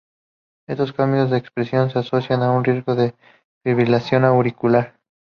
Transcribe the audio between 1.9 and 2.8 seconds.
se asocian con